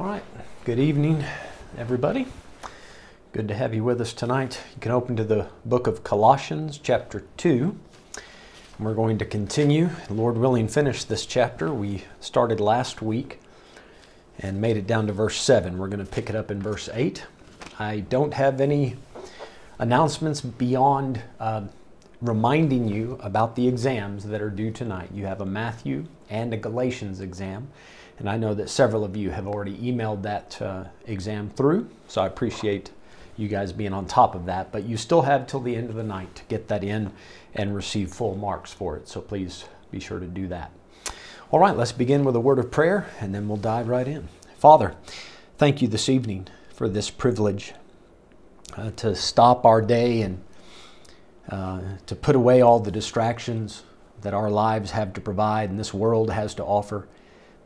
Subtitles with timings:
[0.00, 0.24] All right.
[0.64, 1.22] Good evening,
[1.76, 2.26] everybody.
[3.32, 4.58] Good to have you with us tonight.
[4.74, 7.76] You can open to the book of Colossians, chapter 2.
[8.14, 11.70] And we're going to continue, Lord willing, finish this chapter.
[11.74, 13.40] We started last week
[14.38, 15.76] and made it down to verse 7.
[15.76, 17.26] We're going to pick it up in verse 8.
[17.78, 18.96] I don't have any
[19.78, 21.64] announcements beyond uh,
[22.22, 25.10] reminding you about the exams that are due tonight.
[25.12, 27.68] You have a Matthew and a Galatians exam.
[28.20, 32.20] And I know that several of you have already emailed that uh, exam through, so
[32.20, 32.90] I appreciate
[33.38, 34.70] you guys being on top of that.
[34.70, 37.12] But you still have till the end of the night to get that in
[37.54, 39.08] and receive full marks for it.
[39.08, 40.70] So please be sure to do that.
[41.50, 44.28] All right, let's begin with a word of prayer and then we'll dive right in.
[44.58, 44.94] Father,
[45.56, 47.72] thank you this evening for this privilege
[48.76, 50.44] uh, to stop our day and
[51.48, 53.82] uh, to put away all the distractions
[54.20, 57.08] that our lives have to provide and this world has to offer.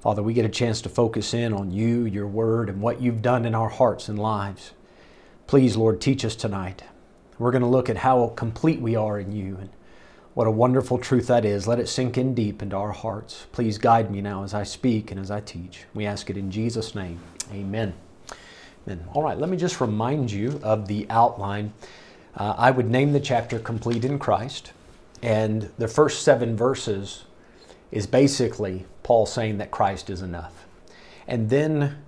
[0.05, 3.23] Father, we get a chance to focus in on you, your word, and what you've
[3.23, 4.73] done in our hearts and lives.
[5.47, 6.83] Please, Lord, teach us tonight.
[7.39, 9.71] We're going to look at how complete we are in you and
[10.35, 11.67] what a wonderful truth that is.
[11.67, 13.47] Let it sink in deep into our hearts.
[13.51, 15.85] Please guide me now as I speak and as I teach.
[15.95, 17.19] We ask it in Jesus' name.
[17.51, 17.95] Amen.
[18.87, 19.07] Amen.
[19.15, 21.73] All right, let me just remind you of the outline.
[22.37, 24.73] Uh, I would name the chapter Complete in Christ,
[25.23, 27.25] and the first seven verses
[27.95, 30.67] is basically Paul saying that Christ is enough.
[31.29, 31.99] And then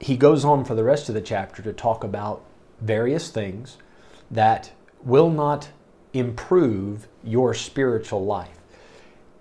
[0.00, 2.42] he goes on for the rest of the chapter to talk about
[2.80, 3.76] various things
[4.30, 4.72] that
[5.04, 5.68] will not
[6.14, 8.58] improve your spiritual life.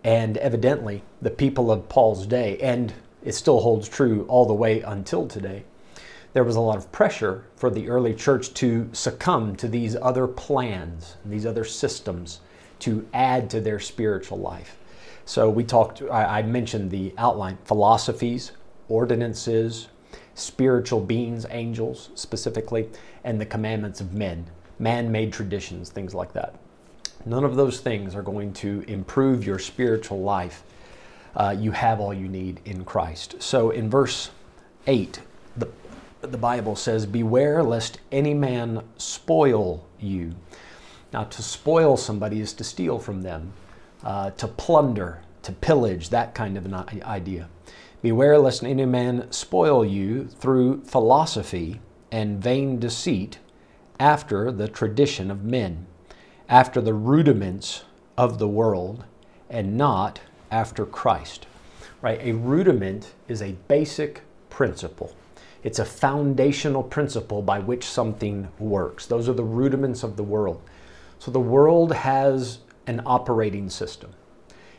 [0.04, 2.94] And evidently, the people of Paul's day, and
[3.24, 5.64] it still holds true all the way until today,
[6.34, 10.28] there was a lot of pressure for the early church to succumb to these other
[10.28, 12.42] plans, these other systems
[12.80, 14.78] to add to their spiritual life.
[15.28, 18.54] So we talked, I, I mentioned the outline philosophies,
[18.88, 19.90] ordinances,
[20.36, 22.88] spiritual beings, angels specifically,
[23.26, 26.56] and the commandments of men, man made traditions, things like that.
[27.26, 30.64] None of those things are going to improve your spiritual life.
[31.36, 33.36] Uh, you have all you need in Christ.
[33.40, 34.30] So in verse
[34.88, 35.20] 8,
[35.58, 35.68] the,
[36.22, 40.36] the Bible says, Beware lest any man spoil you.
[41.12, 43.52] Now, to spoil somebody is to steal from them
[44.04, 47.50] uh, to plunder, to pillage, that kind of an idea.
[48.02, 51.82] Beware lest any man spoil you through philosophy
[52.12, 53.40] and vain deceit
[54.00, 55.88] after the tradition of men,
[56.48, 57.84] after the rudiments
[58.18, 59.04] of the world,
[59.50, 60.20] and not
[60.52, 61.48] after Christ.
[62.02, 62.20] Right?
[62.22, 65.16] A rudiment is a basic principle.
[65.64, 69.06] It's a foundational principle by which something works.
[69.06, 70.62] Those are the rudiments of the world.
[71.20, 74.12] So the world has an operating system.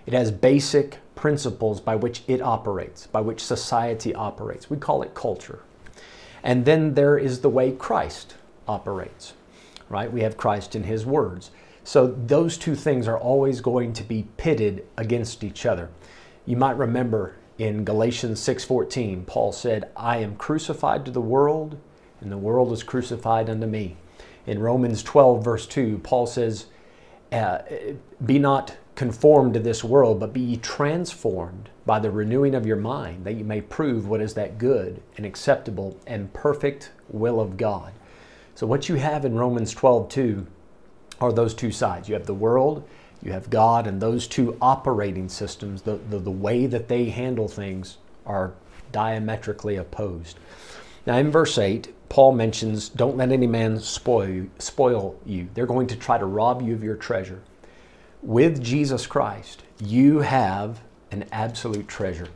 [0.06, 4.70] It has basic principles by which it operates, by which society operates.
[4.70, 5.60] We call it culture.
[6.42, 8.34] And then there is the way Christ
[8.66, 9.34] operates,
[9.88, 10.10] right?
[10.10, 11.50] We have Christ in his words.
[11.84, 15.90] So those two things are always going to be pitted against each other.
[16.46, 21.76] You might remember in Galatians 6:14, Paul said, "I am crucified to the world,
[22.20, 23.96] and the world is crucified unto me."
[24.46, 26.66] In Romans 12 verse 2, Paul says,
[27.32, 27.58] uh,
[28.24, 32.76] be not conformed to this world, but be ye transformed by the renewing of your
[32.76, 37.56] mind, that you may prove what is that good and acceptable and perfect will of
[37.56, 37.92] God.
[38.54, 40.46] So, what you have in Romans 12 2
[41.20, 42.08] are those two sides.
[42.08, 42.86] You have the world,
[43.22, 47.48] you have God, and those two operating systems, the, the, the way that they handle
[47.48, 48.52] things, are
[48.92, 50.38] diametrically opposed.
[51.06, 55.48] Now, in verse 8, Paul mentions, Don't let any man spoil you, spoil you.
[55.54, 57.40] They're going to try to rob you of your treasure.
[58.22, 60.80] With Jesus Christ, you have
[61.10, 62.28] an absolute treasure.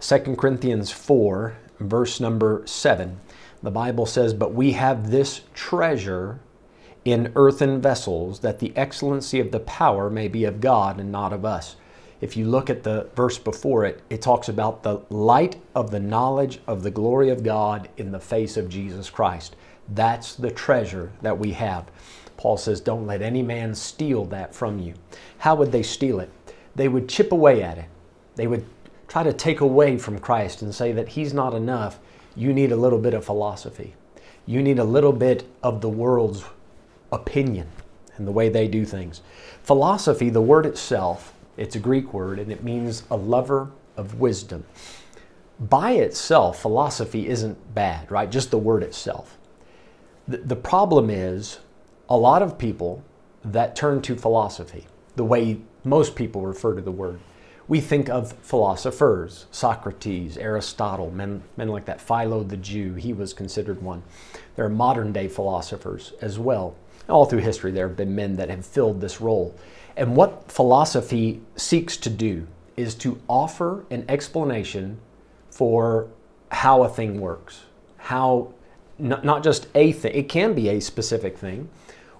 [0.00, 3.20] 2 Corinthians 4, verse number 7,
[3.62, 6.40] the Bible says, But we have this treasure
[7.04, 11.32] in earthen vessels, that the excellency of the power may be of God and not
[11.32, 11.76] of us
[12.20, 16.00] if you look at the verse before it, it talks about the light of the
[16.00, 19.56] knowledge of the glory of God in the face of Jesus Christ.
[19.88, 21.86] That's the treasure that we have.
[22.36, 24.94] Paul says, Don't let any man steal that from you.
[25.38, 26.30] How would they steal it?
[26.74, 27.86] They would chip away at it.
[28.36, 28.64] They would
[29.08, 31.98] try to take away from Christ and say that He's not enough.
[32.36, 33.94] You need a little bit of philosophy.
[34.46, 36.44] You need a little bit of the world's
[37.12, 37.68] opinion
[38.16, 39.22] and the way they do things.
[39.62, 44.64] Philosophy, the word itself, it's a Greek word and it means a lover of wisdom.
[45.60, 48.30] By itself, philosophy isn't bad, right?
[48.30, 49.36] Just the word itself.
[50.26, 51.58] The, the problem is
[52.08, 53.04] a lot of people
[53.44, 54.86] that turn to philosophy,
[55.16, 57.20] the way most people refer to the word,
[57.68, 62.00] we think of philosophers, Socrates, Aristotle, men, men like that.
[62.00, 64.02] Philo the Jew, he was considered one.
[64.56, 66.74] There are modern day philosophers as well.
[67.08, 69.54] All through history, there have been men that have filled this role.
[69.96, 74.98] And what philosophy seeks to do is to offer an explanation
[75.50, 76.08] for
[76.50, 77.64] how a thing works,
[77.96, 78.52] how
[78.98, 81.68] not, not just a thing, it can be a specific thing,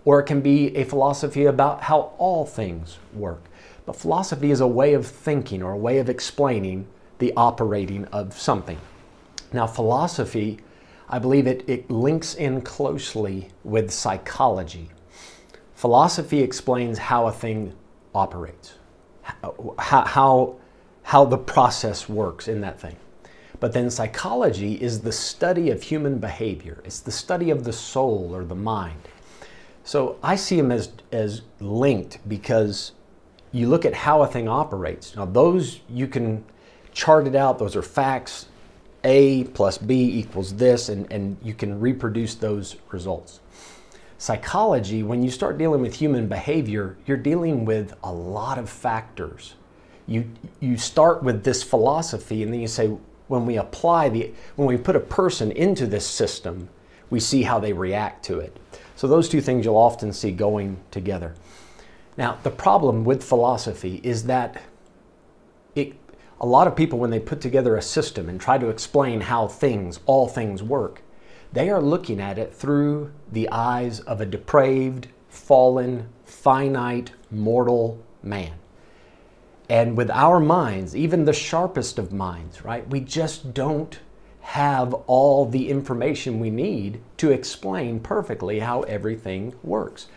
[0.04, 3.44] or it can be a philosophy about how all things work.
[3.86, 6.86] But philosophy is a way of thinking or a way of explaining
[7.18, 8.78] the operating of something.
[9.52, 10.58] Now, philosophy,
[11.12, 14.90] I believe it, it links in closely with psychology.
[15.74, 17.74] Philosophy explains how a thing
[18.14, 18.74] operates,
[19.78, 20.56] how, how,
[21.02, 22.96] how the process works in that thing.
[23.58, 26.80] But then psychology is the study of human behavior.
[26.84, 29.08] It's the study of the soul or the mind.
[29.82, 32.92] So I see them as, as linked because
[33.50, 35.16] you look at how a thing operates.
[35.16, 36.44] Now, those you can
[36.92, 38.46] chart it out, those are facts.
[39.04, 43.40] A plus B equals this, and, and you can reproduce those results.
[44.18, 49.54] Psychology, when you start dealing with human behavior, you're dealing with a lot of factors.
[50.06, 50.30] You,
[50.60, 52.88] you start with this philosophy, and then you say,
[53.28, 56.68] when we apply the, when we put a person into this system,
[57.08, 58.56] we see how they react to it.
[58.96, 61.34] So those two things you'll often see going together.
[62.16, 64.60] Now, the problem with philosophy is that
[66.40, 69.46] a lot of people, when they put together a system and try to explain how
[69.46, 71.02] things, all things work,
[71.52, 78.52] they are looking at it through the eyes of a depraved, fallen, finite, mortal man.
[79.68, 83.98] And with our minds, even the sharpest of minds, right, we just don't
[84.40, 90.08] have all the information we need to explain perfectly how everything works.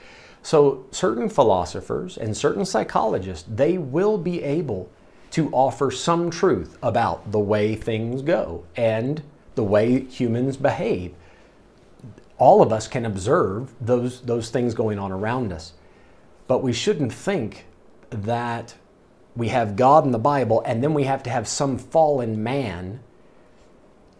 [0.41, 4.89] So certain philosophers and certain psychologists, they will be able
[5.33, 9.23] to offer some truth about the way things go and
[9.55, 11.13] the way humans behave.
[12.37, 15.73] All of us can observe those, those things going on around us.
[16.45, 17.65] But we shouldn't think
[18.11, 18.75] that
[19.35, 22.99] we have God in the Bible, and then we have to have some fallen man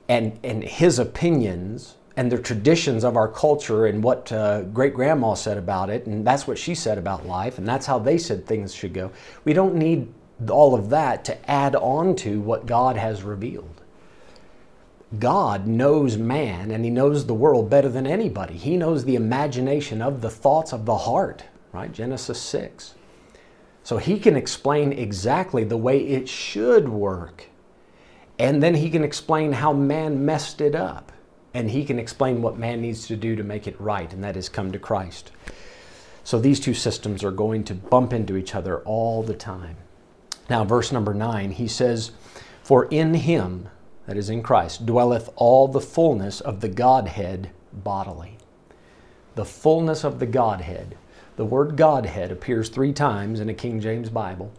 [0.09, 5.35] and, and his opinions and the traditions of our culture and what uh, great grandma
[5.35, 8.47] said about it, and that's what she said about life, and that's how they said
[8.47, 9.11] things should go.
[9.45, 10.11] We don't need
[10.49, 13.81] all of that to add on to what God has revealed.
[15.19, 18.57] God knows man and he knows the world better than anybody.
[18.57, 21.91] He knows the imagination of the thoughts of the heart, right?
[21.91, 22.95] Genesis 6.
[23.83, 27.49] So he can explain exactly the way it should work.
[28.39, 31.11] And then he can explain how man messed it up.
[31.53, 34.35] And he can explain what man needs to do to make it right, and that
[34.35, 35.31] is come to Christ.
[36.23, 39.77] So these two systems are going to bump into each other all the time.
[40.49, 42.11] Now, verse number nine, he says,
[42.63, 43.69] For in him,
[44.07, 48.37] that is in Christ, dwelleth all the fullness of the Godhead bodily.
[49.35, 50.97] The fullness of the Godhead
[51.35, 54.51] the word Godhead appears three times in a King James Bible,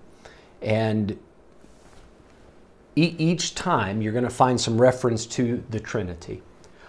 [0.60, 1.18] and
[2.96, 6.42] each time you're going to find some reference to the Trinity.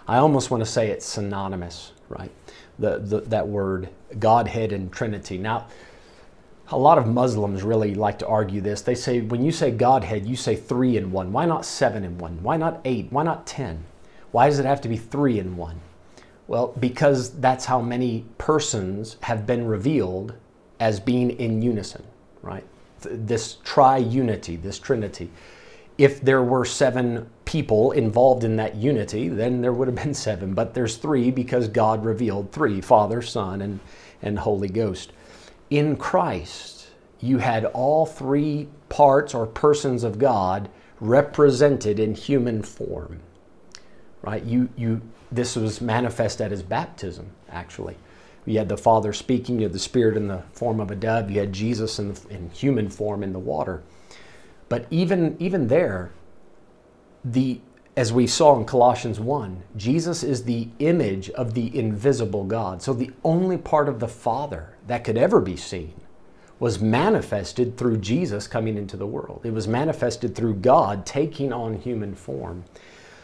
[0.08, 2.32] I almost want to say it's synonymous, right?
[2.78, 3.90] The, the, that word,
[4.20, 5.38] Godhead and Trinity.
[5.38, 5.68] Now,
[6.70, 8.82] a lot of Muslims really like to argue this.
[8.82, 11.32] They say when you say Godhead, you say three in one.
[11.32, 12.42] Why not seven in one?
[12.42, 13.08] Why not eight?
[13.12, 13.86] Why not ten?
[14.32, 15.82] Why does it have to be three in one?
[16.48, 20.34] Well, because that's how many persons have been revealed
[20.80, 22.04] as being in unison,
[22.42, 22.66] right?
[23.02, 25.32] This tri-unity, this trinity.
[25.98, 30.54] If there were seven people involved in that unity, then there would have been seven,
[30.54, 33.80] but there's three because God revealed three, Father, Son, and,
[34.22, 35.14] and Holy Ghost.
[35.70, 36.88] In Christ,
[37.20, 40.70] you had all three parts or persons of God
[41.00, 43.22] represented in human form
[44.26, 44.44] right?
[44.44, 47.96] You, you, this was manifest at his baptism, actually.
[48.46, 51.32] You had the Father speaking, you had the Spirit in the form of a dove,
[51.32, 53.84] you had Jesus in, the, in human form in the water.
[54.68, 56.12] But even, even there,
[57.24, 57.62] the,
[57.98, 62.82] as we saw in Colossians 1, Jesus is the image of the invisible God.
[62.82, 65.94] So the only part of the Father that could ever be seen
[66.60, 69.42] was manifested through Jesus coming into the world.
[69.46, 72.66] It was manifested through God taking on human form.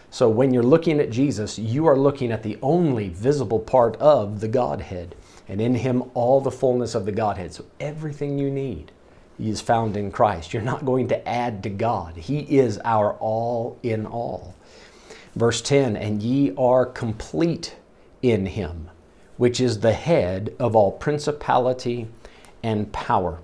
[0.10, 4.40] So when you're looking at Jesus, you are looking at the only visible part of
[4.40, 5.16] the Godhead.
[5.48, 7.54] And in him, all the fullness of the Godhead.
[7.54, 8.92] So everything you need
[9.40, 10.54] is found in Christ.
[10.54, 12.16] You're not going to add to God.
[12.16, 14.56] He is our all in all.
[15.36, 17.76] Verse 10 And ye are complete
[18.22, 18.90] in him,
[19.38, 22.08] which is the head of all principality
[22.64, 23.40] and power.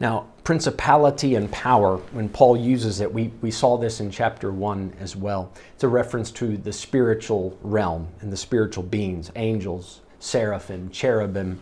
[0.00, 4.94] Now, principality and power, when Paul uses it, we, we saw this in chapter 1
[4.98, 5.52] as well.
[5.74, 11.60] It's a reference to the spiritual realm and the spiritual beings, angels, seraphim, cherubim,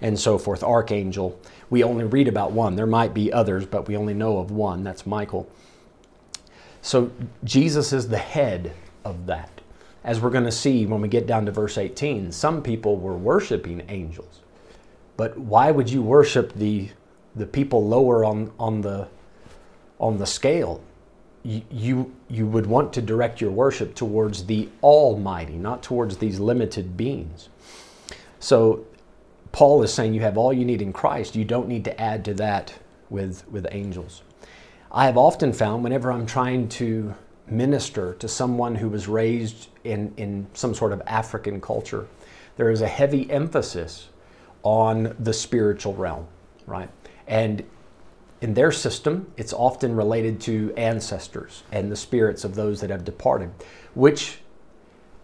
[0.00, 1.40] and so forth, archangel.
[1.70, 2.76] We only read about one.
[2.76, 4.84] There might be others, but we only know of one.
[4.84, 5.50] That's Michael.
[6.82, 7.10] So
[7.44, 8.72] Jesus is the head
[9.04, 9.50] of that.
[10.04, 13.16] As we're going to see when we get down to verse 18, some people were
[13.16, 14.40] worshiping angels.
[15.16, 16.90] But why would you worship the,
[17.34, 19.08] the people lower on, on, the,
[19.98, 20.80] on the scale?
[21.42, 26.96] You, you, would want to direct your worship towards the Almighty, not towards these limited
[26.96, 27.48] beings.
[28.40, 28.84] So
[29.52, 31.36] Paul is saying you have all you need in Christ.
[31.36, 32.74] You don't need to add to that
[33.10, 34.22] with, with angels.
[34.90, 37.14] I have often found whenever I'm trying to
[37.46, 42.06] minister to someone who was raised in, in some sort of African culture,
[42.56, 44.08] there is a heavy emphasis
[44.62, 46.26] on the spiritual realm,
[46.66, 46.90] right?
[47.26, 47.64] And
[48.40, 53.04] in their system, it's often related to ancestors and the spirits of those that have
[53.04, 53.50] departed,
[53.94, 54.38] which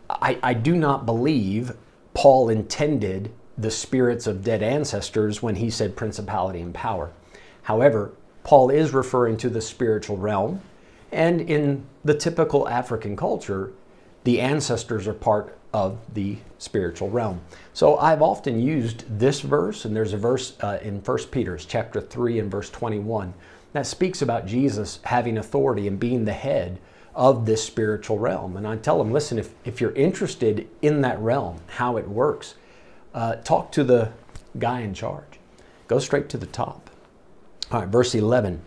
[0.08, 1.72] I, I do not believe
[2.14, 7.10] Paul intended the spirits of dead ancestors when he said principality and power.
[7.62, 8.12] However,
[8.44, 10.60] Paul is referring to the spiritual realm,
[11.12, 13.72] and in the typical African culture,
[14.24, 17.40] the ancestors are part of the spiritual realm.
[17.72, 22.00] So I've often used this verse, and there's a verse uh, in 1 Peter, chapter
[22.00, 23.32] 3 and verse 21,
[23.72, 26.78] that speaks about Jesus having authority and being the head
[27.14, 28.56] of this spiritual realm.
[28.56, 32.54] And I tell them, listen, if, if you're interested in that realm, how it works,
[33.14, 34.12] uh, talk to the
[34.58, 35.38] guy in charge.
[35.88, 36.90] Go straight to the top.
[37.70, 38.62] All right, verse 11.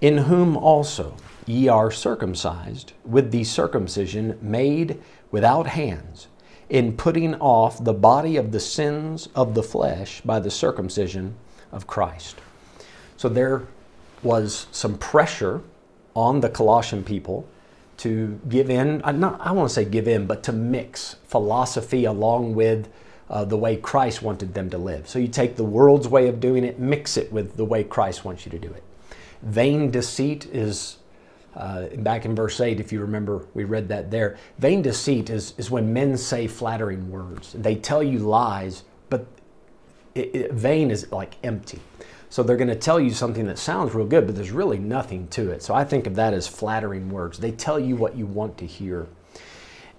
[0.00, 5.00] In whom also ye are circumcised with the circumcision made
[5.30, 6.28] without hands
[6.68, 11.34] in putting off the body of the sins of the flesh by the circumcision
[11.70, 12.36] of Christ.
[13.16, 13.62] So there
[14.22, 15.62] was some pressure
[16.14, 17.46] on the Colossian people
[17.98, 22.04] to give in, uh, not, I want to say give in, but to mix philosophy
[22.04, 22.88] along with
[23.28, 25.08] uh, the way Christ wanted them to live.
[25.08, 28.24] So you take the world's way of doing it, mix it with the way Christ
[28.24, 28.82] wants you to do it.
[29.42, 30.98] Vain deceit is
[31.56, 34.36] uh, back in verse 8, if you remember, we read that there.
[34.58, 37.54] Vain deceit is, is when men say flattering words.
[37.54, 39.26] They tell you lies, but
[40.14, 41.80] it, it, vain is like empty.
[42.28, 45.28] So they're going to tell you something that sounds real good, but there's really nothing
[45.28, 45.62] to it.
[45.62, 47.38] So I think of that as flattering words.
[47.38, 49.06] They tell you what you want to hear.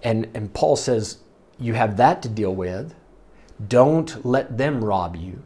[0.04, 1.20] And, and Paul says,
[1.60, 2.94] you have that to deal with.
[3.66, 5.44] Don't let them rob you.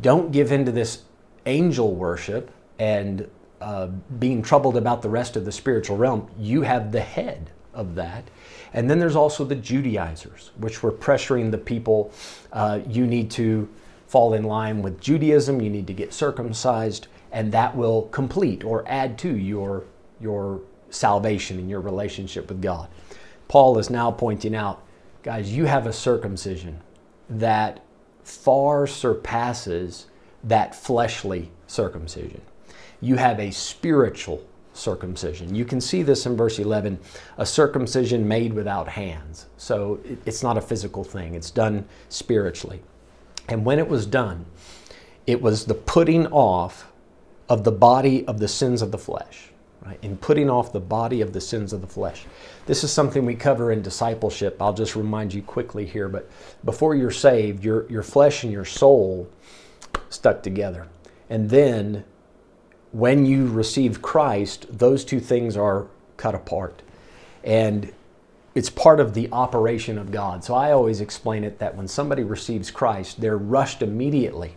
[0.00, 1.02] Don't give into this
[1.46, 3.28] angel worship and
[3.62, 3.86] uh,
[4.18, 8.28] being troubled about the rest of the spiritual realm, you have the head of that.
[8.72, 12.12] And then there's also the Judaizers, which were pressuring the people.
[12.52, 13.68] Uh, you need to
[14.08, 18.84] fall in line with Judaism, you need to get circumcised, and that will complete or
[18.86, 19.84] add to your,
[20.20, 22.88] your salvation and your relationship with God.
[23.48, 24.82] Paul is now pointing out,
[25.22, 26.80] guys, you have a circumcision
[27.28, 27.84] that
[28.24, 30.06] far surpasses
[30.44, 32.40] that fleshly circumcision
[33.02, 35.54] you have a spiritual circumcision.
[35.54, 36.98] You can see this in verse 11
[37.36, 39.46] a circumcision made without hands.
[39.58, 42.80] So it's not a physical thing, it's done spiritually.
[43.48, 44.46] And when it was done,
[45.26, 46.90] it was the putting off
[47.48, 49.50] of the body of the sins of the flesh.
[49.84, 49.98] Right?
[50.02, 52.24] In putting off the body of the sins of the flesh.
[52.66, 54.62] This is something we cover in discipleship.
[54.62, 56.30] I'll just remind you quickly here, but
[56.64, 59.28] before you're saved, your, your flesh and your soul
[60.08, 60.86] stuck together.
[61.28, 62.04] And then
[62.92, 66.80] when you receive Christ, those two things are cut apart.
[67.42, 67.92] And
[68.54, 70.44] it's part of the operation of God.
[70.44, 74.56] So I always explain it that when somebody receives Christ, they're rushed immediately,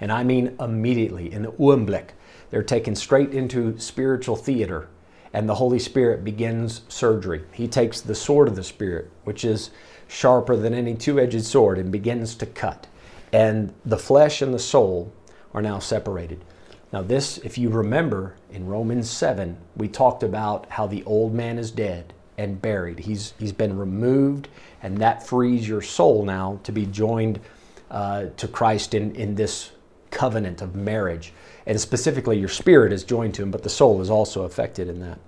[0.00, 2.10] and I mean immediately, in the Augenblick.
[2.50, 4.88] They're taken straight into spiritual theater,
[5.32, 7.44] and the Holy Spirit begins surgery.
[7.52, 9.70] He takes the sword of the Spirit, which is
[10.08, 12.86] sharper than any two edged sword, and begins to cut.
[13.32, 15.12] And the flesh and the soul
[15.52, 16.44] are now separated.
[16.92, 21.58] Now, this, if you remember in Romans 7, we talked about how the old man
[21.58, 23.00] is dead and buried.
[23.00, 24.48] He's, he's been removed,
[24.82, 27.40] and that frees your soul now to be joined
[27.90, 29.72] uh, to Christ in, in this
[30.10, 31.32] covenant of marriage.
[31.66, 35.00] And specifically, your spirit is joined to him, but the soul is also affected in
[35.00, 35.18] that.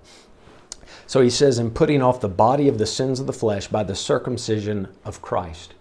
[1.05, 3.83] So he says, in putting off the body of the sins of the flesh by
[3.83, 5.73] the circumcision of Christ.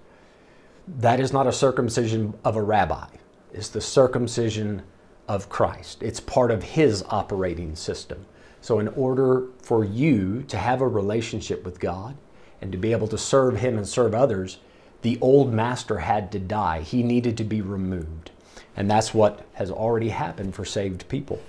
[0.86, 3.06] That is not a circumcision of a rabbi,
[3.52, 4.82] it's the circumcision
[5.28, 6.02] of Christ.
[6.02, 8.24] It's part of His operating system.
[8.60, 12.16] So, in order for you to have a relationship with God
[12.60, 14.58] and to be able to serve Him and serve others,
[15.02, 16.80] the old master had to die.
[16.80, 18.30] He needed to be removed.
[18.78, 21.42] And that's what has already happened for saved people.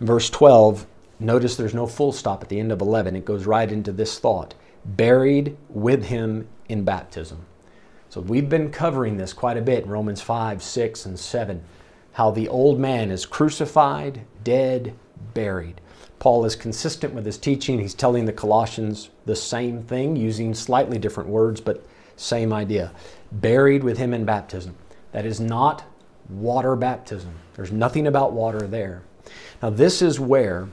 [0.00, 0.86] Verse 12,
[1.20, 3.14] notice there's no full stop at the end of 11.
[3.14, 7.44] It goes right into this thought buried with him in baptism.
[8.08, 11.62] So we've been covering this quite a bit in Romans 5, 6, and 7.
[12.12, 14.94] How the old man is crucified, dead,
[15.34, 15.82] buried.
[16.18, 17.78] Paul is consistent with his teaching.
[17.78, 22.92] He's telling the Colossians the same thing, using slightly different words, but same idea.
[23.30, 24.76] Buried with him in baptism.
[25.12, 25.84] That is not
[26.30, 27.32] water baptism.
[27.54, 29.02] There's nothing about water there.
[29.62, 30.68] Now, this is where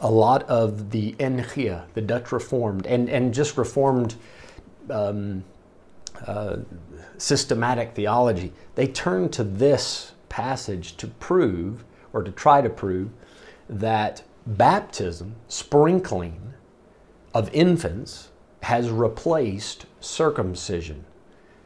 [0.00, 4.14] a lot of the Enchia, the Dutch Reformed, and, and just Reformed
[4.90, 5.44] um,
[6.26, 6.58] uh,
[7.16, 13.10] systematic theology, they turn to this passage to prove, or to try to prove,
[13.68, 16.54] that baptism, sprinkling
[17.34, 18.30] of infants,
[18.62, 21.04] has replaced circumcision.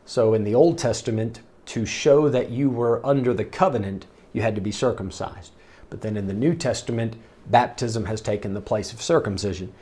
[0.05, 4.55] So in the Old Testament, to show that you were under the covenant, you had
[4.55, 5.53] to be circumcised.
[5.91, 7.17] But then in the New Testament,
[7.47, 9.73] baptism has taken the place of circumcision.